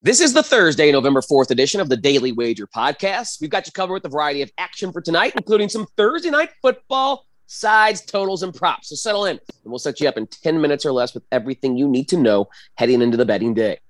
[0.00, 3.40] This is the Thursday, November 4th edition of the Daily Wager podcast.
[3.40, 6.50] We've got you covered with a variety of action for tonight, including some Thursday night
[6.62, 8.90] football, sides, totals, and props.
[8.90, 11.76] So settle in, and we'll set you up in 10 minutes or less with everything
[11.76, 13.80] you need to know heading into the betting day.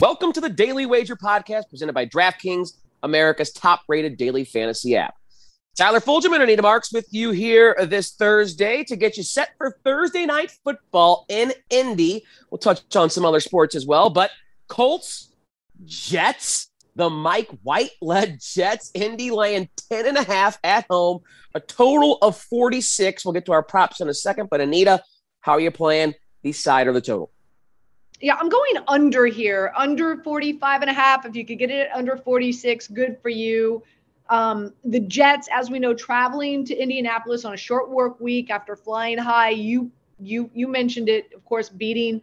[0.00, 5.16] Welcome to the Daily Wager podcast presented by DraftKings, America's top rated daily fantasy app.
[5.74, 9.78] Tyler Fulghum and Anita Marks with you here this Thursday to get you set for
[9.84, 12.24] Thursday night football in Indy.
[12.50, 14.30] We'll touch on some other sports as well, but
[14.68, 15.32] Colts,
[15.86, 21.20] Jets, the Mike White led Jets, Indy laying 10 and a half at home,
[21.54, 23.24] a total of 46.
[23.24, 25.02] We'll get to our props in a second, but Anita,
[25.40, 27.30] how are you playing the side or the total?
[28.20, 31.24] Yeah, I'm going under here, under 45 and a half.
[31.24, 33.82] If you could get it under 46, good for you.
[34.28, 38.76] Um, the Jets, as we know, traveling to Indianapolis on a short work week after
[38.76, 39.50] flying high.
[39.50, 42.22] You you you mentioned it, of course, beating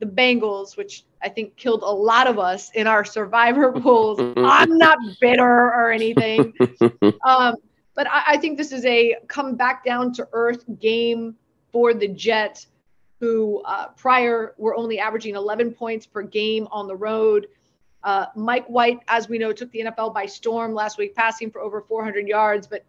[0.00, 4.18] the Bengals, which I think killed a lot of us in our survivor pools.
[4.20, 6.54] I'm not bitter or anything.
[7.24, 7.56] Um,
[7.94, 11.36] but I, I, think this is a come back down to earth game
[11.72, 12.66] for the Jets,
[13.20, 17.46] who uh, prior were only averaging 11 points per game on the road.
[18.04, 21.62] Uh, Mike White, as we know, took the NFL by storm last week, passing for
[21.62, 22.66] over 400 yards.
[22.66, 22.84] But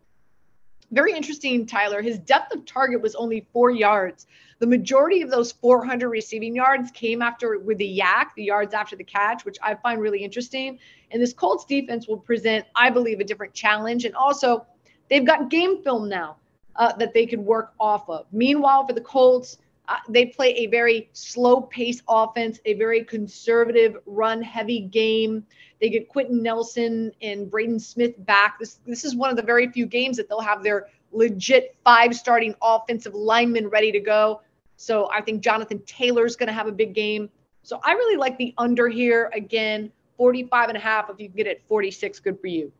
[0.92, 2.02] very interesting, Tyler.
[2.02, 4.28] His depth of target was only four yards.
[4.60, 8.96] The majority of those 400 receiving yards came after with the YAC, the yards after
[8.96, 10.80] the catch, which I find really interesting.
[11.12, 14.06] And this Colts defense will present, I believe, a different challenge.
[14.06, 14.66] And also,
[15.10, 16.38] they've got game film now
[16.76, 18.26] uh, that they could work off of.
[18.32, 19.58] Meanwhile, for the Colts,
[19.88, 25.46] uh, they play a very slow pace offense, a very conservative run heavy game.
[25.80, 28.60] They get Quenton Nelson and Braden Smith back.
[28.60, 32.16] This this is one of the very few games that they'll have their legit five
[32.16, 34.42] starting offensive linemen ready to go.
[34.78, 37.30] So I think Jonathan Taylor's going to have a big game.
[37.64, 41.10] So I really like the under here again, 45 and a half.
[41.10, 42.72] If you can get it 46, good for you.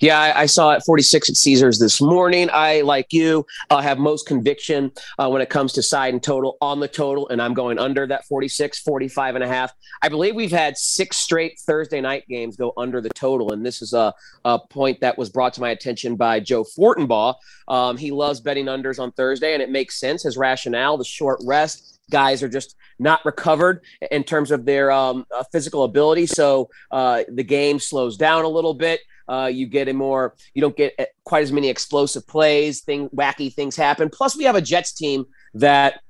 [0.00, 2.50] Yeah, I, I, saw it 46 at Caesars this morning.
[2.52, 6.56] I, like you, uh, have most conviction uh, when it comes to side and total
[6.60, 9.72] on the total, and I'm going under that 46, 45 and a half.
[10.02, 13.80] I believe we've had six straight Thursday night games go under the total, and this
[13.80, 14.12] is a,
[14.44, 17.34] a point that was brought to my attention by Joe Fortenbaugh.
[17.68, 20.24] Um, he loves betting unders on Thursday, and it makes sense.
[20.24, 25.26] His rationale, the short rest, guys are just not recovered in terms of their um,
[25.34, 26.26] uh, physical ability.
[26.26, 29.00] So uh, the game slows down a little bit.
[29.28, 32.80] Uh, you get a more, you don't get uh, quite as many explosive plays.
[32.80, 34.10] Thing wacky things happen.
[34.10, 35.24] Plus, we have a Jets team
[35.54, 36.00] that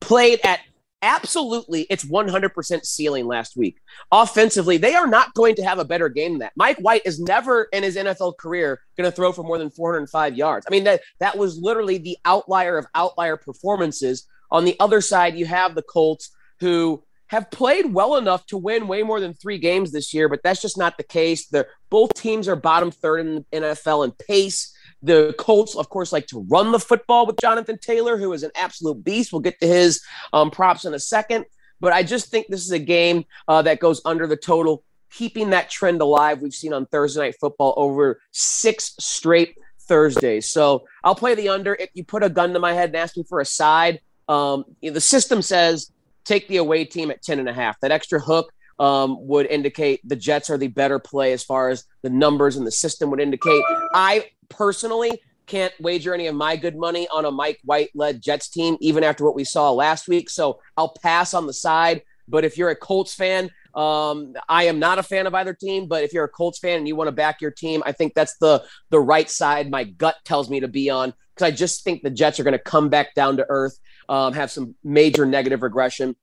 [0.00, 0.60] played at
[1.02, 3.80] absolutely its 100% ceiling last week.
[4.10, 6.52] Offensively, they are not going to have a better game than that.
[6.56, 10.36] Mike White is never in his NFL career going to throw for more than 405
[10.36, 10.66] yards.
[10.68, 14.26] I mean, that, that was literally the outlier of outlier performances.
[14.50, 16.30] On the other side, you have the Colts
[16.60, 20.40] who have played well enough to win way more than three games this year, but
[20.42, 21.48] that's just not the case.
[21.48, 24.72] The both teams are bottom third in the NFL in pace.
[25.02, 28.50] The Colts, of course, like to run the football with Jonathan Taylor, who is an
[28.56, 29.32] absolute beast.
[29.32, 30.00] We'll get to his
[30.32, 31.46] um, props in a second.
[31.80, 35.50] But I just think this is a game uh, that goes under the total, keeping
[35.50, 40.50] that trend alive we've seen on Thursday Night Football over six straight Thursdays.
[40.50, 41.74] So I'll play the under.
[41.74, 44.64] If you put a gun to my head and ask me for a side, um,
[44.82, 45.92] the system says
[46.26, 47.78] take the away team at 10 and a half.
[47.80, 51.84] That extra hook um, would indicate the Jets are the better play as far as
[52.02, 53.62] the numbers and the system would indicate.
[53.94, 58.48] I personally can't wager any of my good money on a Mike White led Jets
[58.48, 60.28] team, even after what we saw last week.
[60.28, 62.02] So I'll pass on the side.
[62.28, 65.86] But if you're a Colts fan, um, I am not a fan of either team,
[65.86, 68.14] but if you're a Colts fan and you want to back your team, I think
[68.14, 69.70] that's the the right side.
[69.70, 72.52] My gut tells me to be on because I just think the Jets are going
[72.52, 73.78] to come back down to earth
[74.08, 76.16] um, have some major negative regression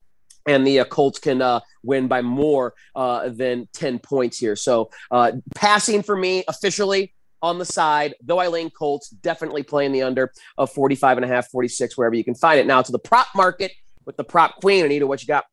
[0.45, 4.55] and the uh, Colts can uh, win by more uh, than 10 points here.
[4.55, 9.91] So uh, passing for me officially on the side, though I lean Colts, definitely playing
[9.91, 12.67] the under of 45 and a half, 46, wherever you can find it.
[12.67, 13.71] Now to the prop market
[14.05, 14.85] with the prop queen.
[14.85, 15.45] Anita, what you got?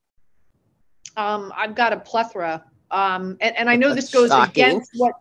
[1.21, 2.65] Um, I've got a plethora.
[2.91, 4.65] Um, and, and I know this goes Shocking.
[4.65, 5.15] against what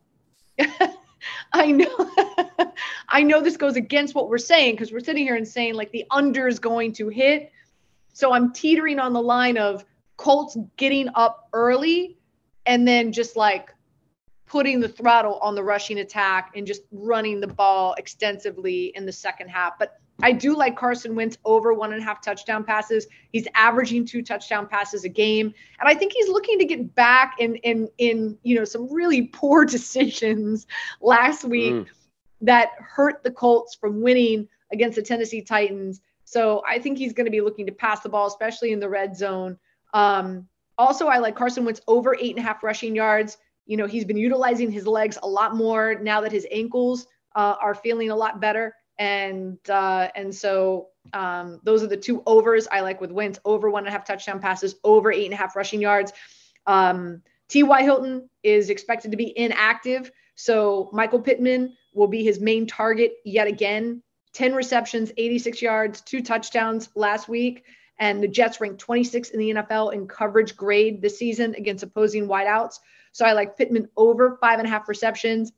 [1.54, 2.12] I know
[3.10, 5.92] I know this goes against what we're saying because we're sitting here and saying like
[5.92, 7.52] the under is going to hit.
[8.14, 9.86] So I'm teetering on the line of
[10.16, 12.18] Colts getting up early
[12.66, 13.74] and then just like
[14.46, 19.12] putting the throttle on the rushing attack and just running the ball extensively in the
[19.12, 19.78] second half.
[19.78, 23.08] But I do like Carson Wentz over one and a half touchdown passes.
[23.32, 27.36] He's averaging two touchdown passes a game, and I think he's looking to get back
[27.40, 30.68] in in in you know some really poor decisions
[31.02, 31.88] last week mm.
[32.42, 36.02] that hurt the Colts from winning against the Tennessee Titans.
[36.26, 38.90] So I think he's going to be looking to pass the ball, especially in the
[38.90, 39.58] red zone.
[39.94, 43.38] Um, also, I like Carson Wentz over eight and a half rushing yards.
[43.66, 47.56] You know, he's been utilizing his legs a lot more now that his ankles uh,
[47.62, 48.76] are feeling a lot better.
[49.00, 53.70] And uh, and so um, those are the two overs I like with Wentz over
[53.70, 56.12] one and a half touchdown passes, over eight and a half rushing yards.
[56.68, 57.82] Um, T.Y.
[57.82, 60.12] Hilton is expected to be inactive.
[60.36, 64.04] So Michael Pittman will be his main target yet again.
[64.34, 67.64] 10 receptions, 86 yards, two touchdowns last week.
[67.98, 72.28] And the Jets ranked 26 in the NFL in coverage grade this season against opposing
[72.28, 72.76] wideouts.
[73.12, 75.52] So I like Pittman over five and a half receptions.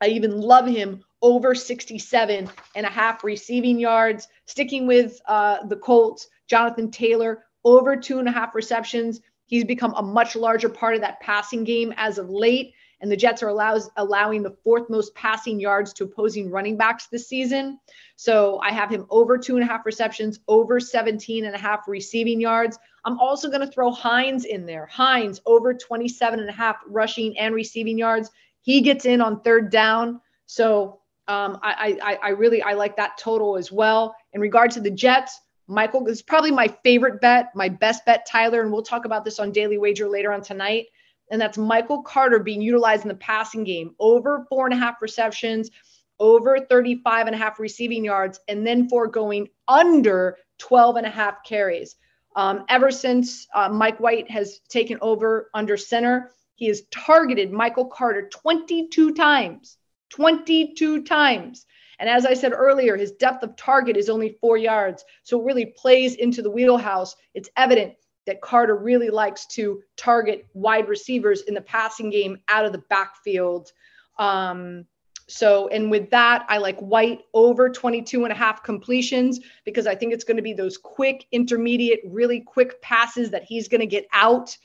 [0.00, 4.28] I even love him over 67 and a half receiving yards.
[4.46, 9.20] Sticking with uh, the Colts, Jonathan Taylor over two and a half receptions.
[9.46, 13.16] He's become a much larger part of that passing game as of late and the
[13.16, 17.78] Jets are allows, allowing the fourth most passing yards to opposing running backs this season.
[18.16, 21.86] So I have him over two and a half receptions, over 17 and a half
[21.86, 22.78] receiving yards.
[23.04, 24.86] I'm also going to throw Hines in there.
[24.86, 28.30] Hines over 27 and a half rushing and receiving yards.
[28.62, 30.20] He gets in on third down.
[30.46, 34.14] So um, I, I, I really I like that total as well.
[34.32, 38.62] In regard to the Jets, Michael is probably my favorite bet, my best bet, Tyler,
[38.62, 40.86] and we'll talk about this on Daily Wager later on tonight
[41.30, 45.00] and that's Michael Carter being utilized in the passing game over four and a half
[45.02, 45.70] receptions,
[46.18, 51.10] over 35 and a half receiving yards, and then for going under 12 and a
[51.10, 51.96] half carries.
[52.36, 57.86] Um, ever since uh, Mike White has taken over under center, he has targeted Michael
[57.86, 59.77] Carter 22 times.
[60.10, 61.66] 22 times.
[61.98, 65.04] And as I said earlier, his depth of target is only four yards.
[65.24, 67.16] So it really plays into the wheelhouse.
[67.34, 67.94] It's evident
[68.26, 72.82] that Carter really likes to target wide receivers in the passing game out of the
[72.90, 73.72] backfield.
[74.18, 74.84] Um,
[75.28, 79.94] so, and with that, I like White over 22 and a half completions because I
[79.94, 83.86] think it's going to be those quick, intermediate, really quick passes that he's going to
[83.86, 84.56] get out.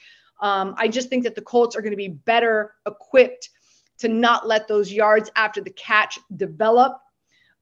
[0.41, 3.49] Um, I just think that the Colts are going to be better equipped
[3.99, 6.99] to not let those yards after the catch develop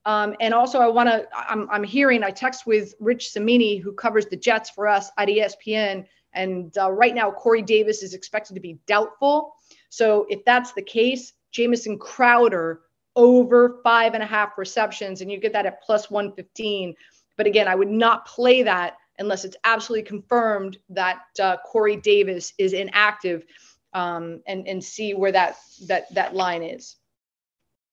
[0.04, 3.92] um, and also, I want to, I'm, I'm hearing, I text with Rich Cimini, who
[3.92, 6.06] covers the Jets for us at ESPN.
[6.34, 9.54] And uh, right now, Corey Davis is expected to be doubtful.
[9.90, 12.80] So if that's the case, Jamison Crowder
[13.14, 16.94] over five and a half receptions, and you get that at plus 115.
[17.36, 22.54] But again, I would not play that unless it's absolutely confirmed that uh, Corey Davis
[22.58, 23.44] is inactive
[23.92, 25.56] um, and, and see where that,
[25.86, 26.96] that, that line is.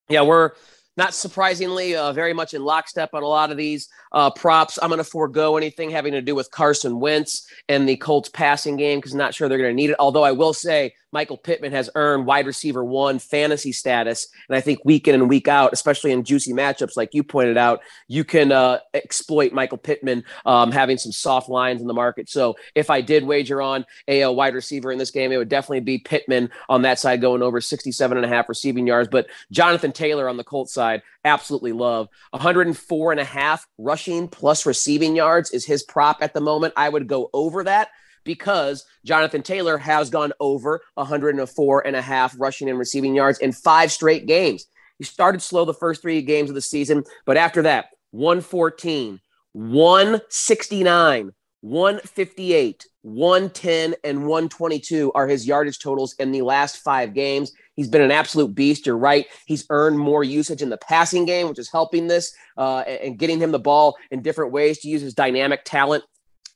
[0.08, 0.52] Yeah, we're
[1.00, 4.78] not surprisingly, uh, very much in lockstep on a lot of these uh, props.
[4.82, 8.76] I'm going to forego anything having to do with Carson Wentz and the Colts passing
[8.76, 9.96] game because I'm not sure they're going to need it.
[9.98, 14.28] Although I will say Michael Pittman has earned wide receiver one fantasy status.
[14.48, 17.56] And I think week in and week out, especially in juicy matchups, like you pointed
[17.56, 22.28] out, you can uh, exploit Michael Pittman um, having some soft lines in the market.
[22.28, 25.48] So if I did wager on a, a, wide receiver in this game, it would
[25.48, 29.08] definitely be Pittman on that side going over 67 and a half receiving yards.
[29.10, 30.89] But Jonathan Taylor on the Colts side,
[31.24, 32.08] absolutely love.
[32.30, 36.74] 104 and a half rushing plus receiving yards is his prop at the moment.
[36.76, 37.88] I would go over that
[38.24, 43.52] because Jonathan Taylor has gone over 104 and a half rushing and receiving yards in
[43.52, 44.66] five straight games.
[44.98, 49.20] He started slow the first three games of the season, but after that, 114,
[49.52, 51.30] 169,
[51.62, 57.52] 158, 110, and 122 are his yardage totals in the last five games.
[57.76, 58.86] He's been an absolute beast.
[58.86, 59.26] You're right.
[59.46, 63.38] He's earned more usage in the passing game, which is helping this uh, and getting
[63.38, 66.04] him the ball in different ways to use his dynamic talent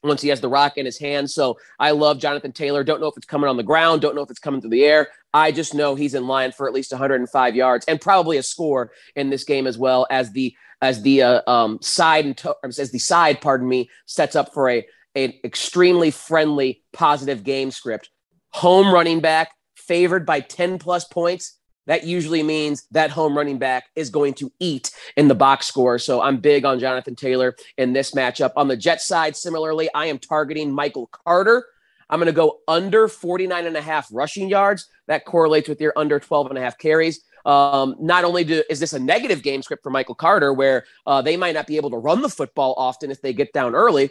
[0.05, 1.31] once he has the rock in his hand.
[1.31, 2.85] So I love Jonathan Taylor.
[2.85, 4.85] Don't know if it's coming on the ground, don't know if it's coming through the
[4.85, 5.09] air.
[5.33, 8.93] I just know he's in line for at least 105 yards and probably a score
[9.17, 12.91] in this game as well as the as the uh, um, side and to- as
[12.91, 18.11] the side, pardon me, sets up for a an extremely friendly, positive game script.
[18.51, 23.85] Home running back favored by 10 plus points that usually means that home running back
[23.95, 25.99] is going to eat in the box score.
[25.99, 28.53] So I'm big on Jonathan Taylor in this matchup.
[28.57, 31.67] On the Jet side, similarly, I am targeting Michael Carter.
[32.09, 34.89] I'm going to go under 49 and a half rushing yards.
[35.09, 37.23] That correlates with your under 12 and a half carries.
[37.45, 41.21] Um, not only do, is this a negative game script for Michael Carter, where uh,
[41.21, 44.11] they might not be able to run the football often if they get down early,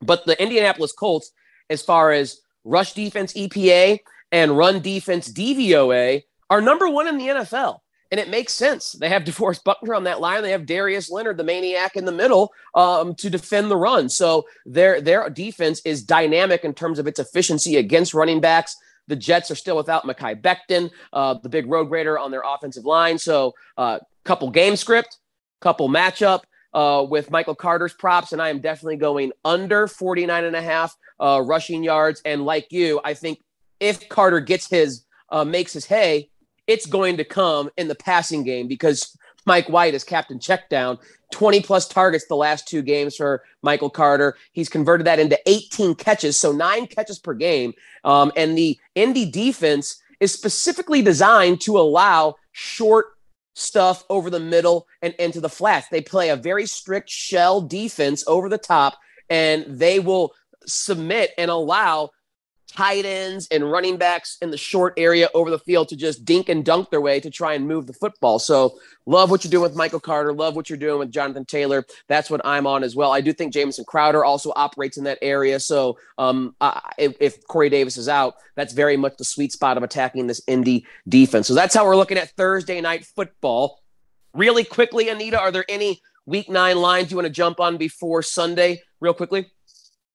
[0.00, 1.32] but the Indianapolis Colts,
[1.68, 3.98] as far as rush defense EPA
[4.30, 7.78] and run defense DVOA, are number one in the NFL.
[8.10, 8.92] And it makes sense.
[8.92, 10.42] They have DeForest Buckner on that line.
[10.42, 14.10] They have Darius Leonard, the maniac in the middle, um, to defend the run.
[14.10, 18.76] So their their defense is dynamic in terms of its efficiency against running backs.
[19.06, 22.84] The Jets are still without Mekhi Becton, uh, the big road grader on their offensive
[22.84, 23.16] line.
[23.16, 25.16] So, uh, couple game script,
[25.62, 26.42] couple matchup.
[26.74, 30.96] uh, with Michael Carter's props, and I am definitely going under 49 and a half
[31.20, 32.22] uh, rushing yards.
[32.24, 33.40] And like you, I think
[33.80, 36.30] if Carter gets his, uh, makes his hay,
[36.66, 39.16] it's going to come in the passing game because
[39.46, 40.98] Mike White is captain check down.
[41.32, 44.36] 20 plus targets the last two games for Michael Carter.
[44.52, 47.72] He's converted that into 18 catches, so nine catches per game.
[48.04, 53.06] Um, and the Indy defense is specifically designed to allow short
[53.54, 55.88] stuff over the middle and into the flats.
[55.90, 60.34] They play a very strict shell defense over the top, and they will
[60.66, 62.10] submit and allow
[62.74, 66.48] tight ends and running backs in the short area over the field to just dink
[66.48, 68.38] and dunk their way to try and move the football.
[68.38, 70.32] So, love what you're doing with Michael Carter.
[70.32, 71.84] Love what you're doing with Jonathan Taylor.
[72.08, 73.12] That's what I'm on as well.
[73.12, 75.60] I do think Jamison Crowder also operates in that area.
[75.60, 79.76] So, um, I, if, if Corey Davis is out, that's very much the sweet spot
[79.76, 81.46] of attacking this Indy defense.
[81.46, 83.80] So, that's how we're looking at Thursday night football.
[84.34, 88.22] Really quickly, Anita, are there any week nine lines you want to jump on before
[88.22, 89.50] Sunday, real quickly?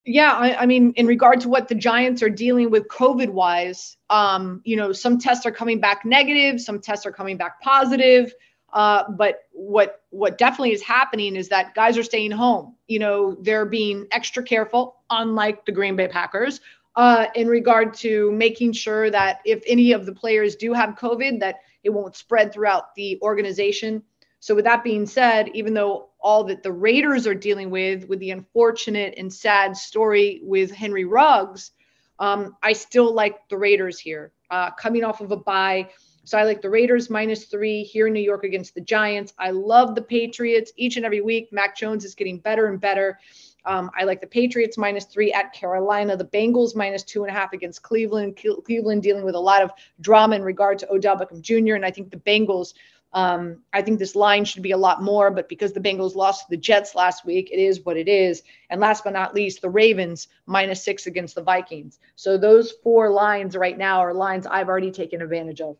[0.07, 3.97] Yeah, I, I, mean, in regard to what the Giants are dealing with COVID wise,
[4.09, 8.33] um, you know, some tests are coming back negative, some tests are coming back positive.
[8.71, 12.75] Uh, but what what definitely is happening is that guys are staying home.
[12.87, 16.61] You know, they're being extra careful, unlike the Green Bay Packers,
[16.95, 21.41] uh, in regard to making sure that if any of the players do have COVID,
[21.41, 24.03] that it won't spread throughout the organization.
[24.47, 28.19] So, with that being said, even though all that the Raiders are dealing with, with
[28.19, 31.71] the unfortunate and sad story with Henry Ruggs,
[32.19, 35.89] um, I still like the Raiders here, uh, coming off of a bye.
[36.23, 39.33] So I like the Raiders minus three here in New York against the Giants.
[39.37, 41.49] I love the Patriots each and every week.
[41.51, 43.19] Mac Jones is getting better and better.
[43.65, 47.37] Um, I like the Patriots minus three at Carolina, the Bengals minus two and a
[47.37, 48.39] half against Cleveland.
[48.63, 51.75] Cleveland dealing with a lot of drama in regard to Odell Beckham Jr.
[51.75, 52.73] And I think the Bengals
[53.17, 56.41] um, I think this line should be a lot more, but because the Bengals lost
[56.41, 58.43] to the Jets last week, it is what it is.
[58.69, 61.97] And last but not least, the Ravens minus six against the Vikings.
[62.15, 65.77] So those four lines right now are lines I've already taken advantage of.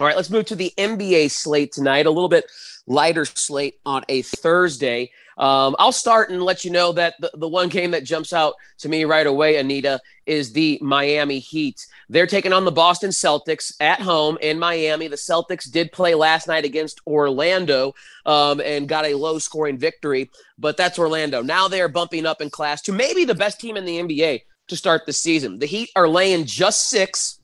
[0.00, 2.06] All right, let's move to the NBA slate tonight.
[2.06, 2.46] A little bit
[2.88, 5.12] lighter slate on a Thursday.
[5.38, 8.54] Um, I'll start and let you know that the, the one game that jumps out
[8.78, 11.86] to me right away, Anita, is the Miami Heat.
[12.08, 15.08] They're taking on the Boston Celtics at home in Miami.
[15.08, 17.94] The Celtics did play last night against Orlando
[18.26, 21.42] um, and got a low scoring victory, but that's Orlando.
[21.42, 24.76] Now they're bumping up in class to maybe the best team in the NBA to
[24.76, 25.58] start the season.
[25.58, 27.40] The Heat are laying just six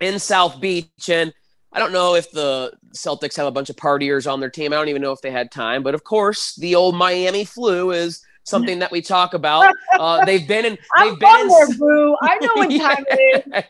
[0.00, 1.08] in South Beach.
[1.08, 1.32] And
[1.72, 4.72] I don't know if the Celtics have a bunch of partiers on their team.
[4.72, 7.92] I don't even know if they had time, but of course, the old Miami flu
[7.92, 9.74] is something that we talk about.
[10.00, 10.72] Uh, they've been in.
[10.98, 11.48] They've I'm been in.
[11.48, 12.16] There, boo.
[12.22, 13.64] I know what time it is.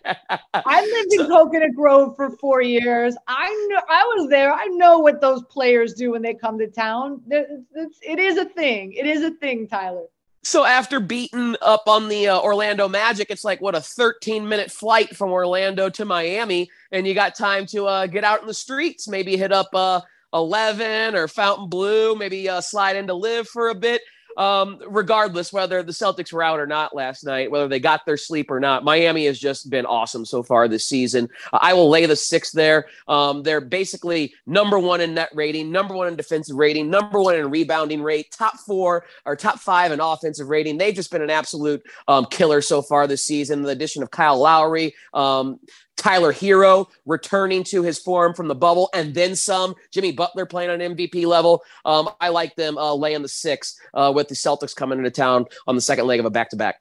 [0.54, 3.16] I lived in Coconut Grove for four years.
[3.26, 3.80] I know.
[3.88, 4.52] I was there.
[4.52, 7.20] I know what those players do when they come to town.
[7.28, 8.92] It's, it is a thing.
[8.92, 10.06] It is a thing, Tyler.
[10.42, 14.70] So after beating up on the uh, Orlando Magic, it's like what a 13 minute
[14.70, 18.54] flight from Orlando to Miami, and you got time to uh, get out in the
[18.54, 20.00] streets, maybe hit up uh,
[20.32, 24.00] 11 or Fontainebleau, maybe uh, slide into LIV for a bit
[24.36, 28.16] um, regardless whether the Celtics were out or not last night, whether they got their
[28.16, 31.28] sleep or not, Miami has just been awesome so far this season.
[31.52, 32.86] I will lay the six there.
[33.08, 37.36] Um, they're basically number one in net rating, number one in defensive rating, number one
[37.36, 40.78] in rebounding rate, top four or top five in offensive rating.
[40.78, 43.62] They've just been an absolute um, killer so far this season.
[43.62, 45.58] The addition of Kyle Lowry, um,
[46.00, 49.74] Tyler Herro returning to his form from the bubble, and then some.
[49.92, 51.62] Jimmy Butler playing on MVP level.
[51.84, 55.44] Um, I like them uh, laying the six uh, with the Celtics coming into town
[55.66, 56.76] on the second leg of a back to back.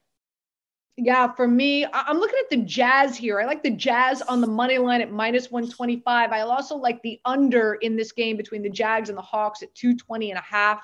[0.96, 3.40] Yeah, for me, I'm looking at the Jazz here.
[3.40, 6.32] I like the Jazz on the money line at minus 125.
[6.32, 9.74] I also like the under in this game between the Jags and the Hawks at
[9.76, 10.82] 220 and a half.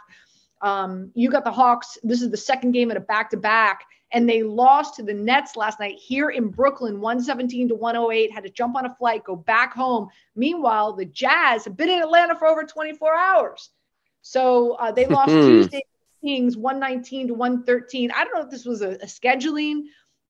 [0.66, 1.98] Um, you got the Hawks.
[2.04, 5.14] This is the second game at a back to back and they lost to the
[5.14, 8.32] Nets last night here in Brooklyn, 117 to 108.
[8.32, 10.08] Had to jump on a flight, go back home.
[10.36, 13.72] Meanwhile, the Jazz have been in Atlanta for over 24 hours.
[14.22, 15.84] So uh, they lost Tuesday
[16.24, 18.12] Kings 119 to 113.
[18.12, 19.84] I don't know if this was a, a scheduling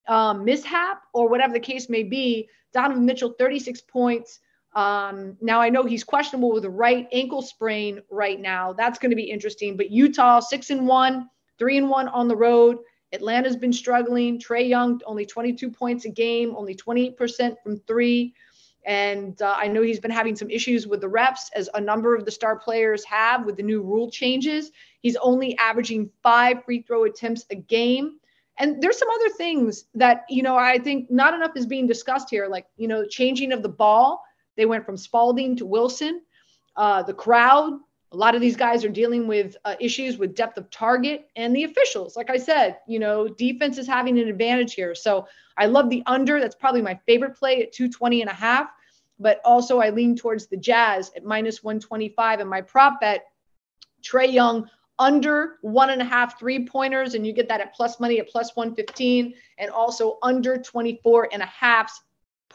[0.07, 2.49] um, mishap or whatever the case may be.
[2.73, 4.39] Donovan Mitchell, 36 points.
[4.75, 8.73] Um, now I know he's questionable with a right ankle sprain right now.
[8.73, 9.77] That's going to be interesting.
[9.77, 12.79] But Utah, six and one, three and one on the road.
[13.13, 14.39] Atlanta's been struggling.
[14.39, 18.33] Trae Young, only 22 points a game, only 28% from three.
[18.85, 22.13] And uh, I know he's been having some issues with the reps, as a number
[22.13, 24.71] of the star players have with the new rule changes.
[25.01, 28.19] He's only averaging five free throw attempts a game.
[28.57, 32.29] And there's some other things that, you know, I think not enough is being discussed
[32.29, 34.23] here, like, you know, changing of the ball.
[34.55, 36.21] They went from Spalding to Wilson.
[36.75, 37.79] Uh, the crowd
[38.11, 41.55] A lot of these guys are dealing with uh, issues with depth of target and
[41.55, 42.15] the officials.
[42.15, 44.95] Like I said, you know, defense is having an advantage here.
[44.95, 46.39] So I love the under.
[46.39, 48.69] That's probably my favorite play at 220 and a half.
[49.19, 52.41] But also, I lean towards the Jazz at minus 125.
[52.41, 53.25] And my prop bet,
[54.03, 54.69] Trae Young
[54.99, 58.29] under one and a half three pointers, and you get that at plus money at
[58.29, 62.01] plus 115, and also under 24 and a half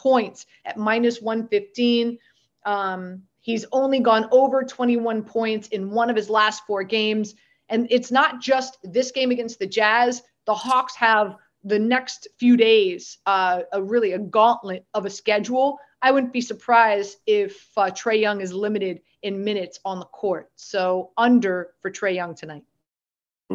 [0.01, 2.19] points at minus 115.
[2.65, 7.35] Um, he's only gone over 21 points in one of his last four games.
[7.69, 10.23] And it's not just this game against the Jazz.
[10.47, 15.79] The Hawks have the next few days uh, a really a gauntlet of a schedule.
[16.03, 20.51] I wouldn't be surprised if uh, Trae Young is limited in minutes on the court.
[20.57, 22.65] So under for Trae Young tonight.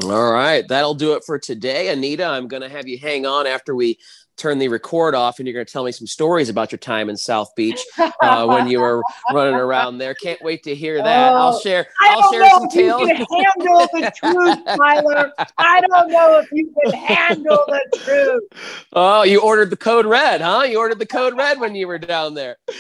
[0.04, 1.88] All right, that'll do it for today.
[1.88, 3.98] Anita, I'm going to have you hang on after we
[4.38, 7.10] turn the record off and you're going to tell me some stories about your time
[7.10, 7.80] in South Beach
[8.22, 10.14] uh, when you were running around there.
[10.14, 11.32] Can't wait to hear that.
[11.32, 11.88] Oh, I'll share.
[12.02, 13.08] I'll share some tales.
[13.08, 15.32] You can handle the truth, Tyler.
[15.58, 18.44] I don't know if you can handle the truth.
[18.92, 20.64] Oh, you ordered the code red, huh?
[20.64, 22.58] You ordered the code red when you were down there.
[22.68, 22.76] Woo!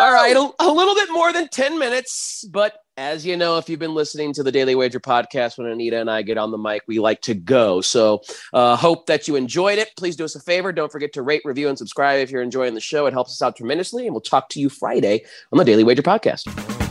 [0.00, 3.68] All right, a, a little bit more than 10 minutes, but as you know, if
[3.68, 6.58] you've been listening to the Daily Wager podcast, when Anita and I get on the
[6.58, 7.80] mic, we like to go.
[7.80, 8.22] So,
[8.52, 9.92] uh, hope that you enjoyed it.
[9.96, 10.72] Please do us a favor.
[10.72, 13.06] Don't forget to rate, review, and subscribe if you're enjoying the show.
[13.06, 14.06] It helps us out tremendously.
[14.06, 16.85] And we'll talk to you Friday on the Daily Wager podcast.